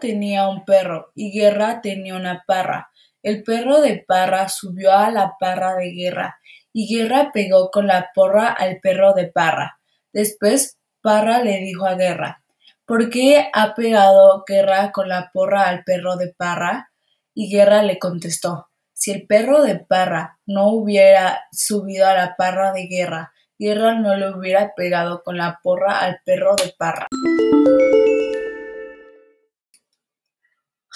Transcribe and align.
tenía 0.00 0.48
un 0.48 0.64
perro 0.64 1.12
y 1.14 1.30
Guerra 1.30 1.80
tenía 1.80 2.16
una 2.16 2.44
parra. 2.46 2.90
El 3.22 3.42
perro 3.42 3.80
de 3.80 4.04
Parra 4.06 4.48
subió 4.48 4.92
a 4.92 5.10
la 5.10 5.36
parra 5.40 5.76
de 5.76 5.92
Guerra 5.92 6.38
y 6.72 6.94
Guerra 6.94 7.30
pegó 7.32 7.70
con 7.70 7.86
la 7.86 8.10
porra 8.14 8.48
al 8.48 8.80
perro 8.80 9.14
de 9.14 9.28
Parra. 9.28 9.78
Después 10.12 10.78
Parra 11.00 11.42
le 11.42 11.58
dijo 11.58 11.86
a 11.86 11.94
Guerra, 11.94 12.42
¿por 12.84 13.08
qué 13.08 13.48
ha 13.52 13.74
pegado 13.74 14.44
Guerra 14.46 14.92
con 14.92 15.08
la 15.08 15.30
porra 15.32 15.68
al 15.68 15.84
perro 15.84 16.16
de 16.16 16.34
Parra? 16.36 16.90
Y 17.32 17.50
Guerra 17.50 17.82
le 17.82 17.98
contestó, 17.98 18.68
si 18.92 19.12
el 19.12 19.26
perro 19.26 19.62
de 19.62 19.78
Parra 19.78 20.38
no 20.46 20.68
hubiera 20.68 21.44
subido 21.50 22.06
a 22.06 22.14
la 22.14 22.36
parra 22.36 22.72
de 22.72 22.86
Guerra, 22.86 23.32
Guerra 23.58 23.94
no 23.94 24.16
le 24.16 24.30
hubiera 24.30 24.74
pegado 24.74 25.22
con 25.22 25.36
la 25.36 25.60
porra 25.62 26.00
al 26.00 26.20
perro 26.24 26.56
de 26.56 26.74
Parra. 26.76 27.06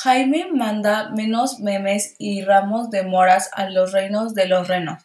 Jaime 0.00 0.46
manda 0.52 1.10
menos 1.10 1.58
memes 1.58 2.14
y 2.20 2.42
ramos 2.42 2.88
de 2.88 3.02
moras 3.02 3.50
a 3.52 3.68
los 3.68 3.90
reinos 3.90 4.32
de 4.32 4.46
los 4.46 4.68
renos, 4.68 5.02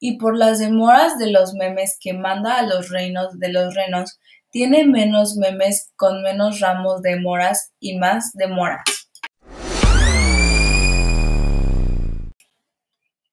y 0.00 0.18
por 0.18 0.36
las 0.36 0.58
demoras 0.58 1.16
de 1.16 1.30
los 1.30 1.54
memes 1.54 1.96
que 2.00 2.12
manda 2.12 2.58
a 2.58 2.66
los 2.66 2.90
reinos 2.90 3.38
de 3.38 3.52
los 3.52 3.72
renos, 3.76 4.18
tiene 4.50 4.84
menos 4.84 5.36
memes 5.36 5.92
con 5.94 6.22
menos 6.22 6.58
ramos 6.58 7.02
de 7.02 7.20
moras 7.20 7.72
y 7.78 7.98
más 7.98 8.32
demoras. 8.32 8.82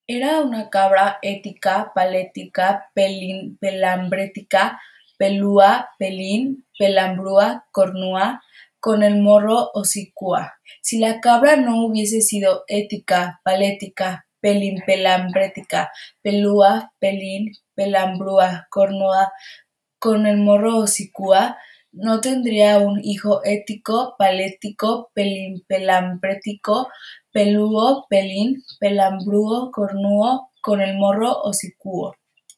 Era 0.06 0.42
una 0.42 0.70
cabra 0.70 1.18
ética, 1.23 1.92
palética, 1.96 2.92
pelín, 2.94 3.58
pelambrética, 3.58 4.80
pelúa, 5.18 5.90
pelín, 5.98 6.68
pelambrúa, 6.78 7.66
cornúa, 7.72 8.44
con 8.80 9.04
el 9.04 9.22
morro 9.22 9.72
hocicúa. 9.74 10.54
Si 10.82 11.00
la 11.00 11.20
cabra 11.20 11.56
no 11.56 11.86
hubiese 11.86 12.22
sido 12.22 12.64
ética, 12.68 13.42
palética, 13.44 14.26
pelín, 14.40 14.82
pelambrética, 14.86 15.92
pelúa, 16.22 16.94
pelín, 17.00 17.52
pelambrúa, 17.76 18.68
cornúa, 18.70 19.32
con 20.00 20.26
el 20.26 20.38
morro 20.38 20.78
hocicúa, 20.78 21.58
no 21.92 22.22
tendría 22.22 22.80
un 22.80 23.00
hijo 23.04 23.42
ético, 23.44 24.16
palético, 24.18 25.12
pelín, 25.14 25.64
pelambrético, 25.68 26.88
pelúo, 27.32 28.06
pelín, 28.10 28.64
pelambrúo, 28.80 29.72
cornúo, 29.72 30.52
con 30.62 30.82
el 30.82 30.98
morro 30.98 31.42
hocicúo. 31.42 32.16